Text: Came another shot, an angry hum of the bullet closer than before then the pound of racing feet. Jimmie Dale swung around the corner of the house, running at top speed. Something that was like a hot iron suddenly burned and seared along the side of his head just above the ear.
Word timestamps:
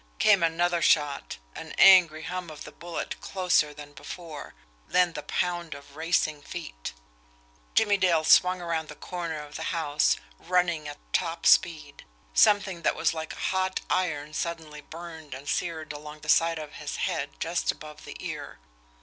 Came 0.17 0.41
another 0.41 0.81
shot, 0.81 1.37
an 1.53 1.73
angry 1.77 2.23
hum 2.23 2.49
of 2.49 2.63
the 2.63 2.71
bullet 2.71 3.21
closer 3.21 3.71
than 3.71 3.93
before 3.93 4.55
then 4.87 5.13
the 5.13 5.21
pound 5.21 5.75
of 5.75 5.95
racing 5.95 6.41
feet. 6.41 6.93
Jimmie 7.75 7.97
Dale 7.97 8.23
swung 8.23 8.61
around 8.61 8.87
the 8.87 8.95
corner 8.95 9.37
of 9.43 9.57
the 9.57 9.61
house, 9.77 10.15
running 10.39 10.87
at 10.87 10.97
top 11.13 11.45
speed. 11.45 12.03
Something 12.33 12.81
that 12.81 12.95
was 12.95 13.13
like 13.13 13.33
a 13.33 13.49
hot 13.53 13.81
iron 13.91 14.33
suddenly 14.33 14.81
burned 14.81 15.35
and 15.35 15.47
seared 15.47 15.93
along 15.93 16.21
the 16.21 16.29
side 16.29 16.57
of 16.57 16.77
his 16.81 16.95
head 16.95 17.39
just 17.39 17.71
above 17.71 18.03
the 18.03 18.17
ear. 18.25 18.57